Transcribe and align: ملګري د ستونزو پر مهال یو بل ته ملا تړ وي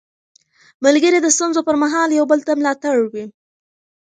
ملګري 0.83 1.19
د 1.21 1.27
ستونزو 1.35 1.59
پر 1.67 1.75
مهال 1.83 2.09
یو 2.13 2.25
بل 2.31 2.39
ته 2.47 2.51
ملا 2.59 2.73
تړ 2.83 2.95
وي 3.11 3.25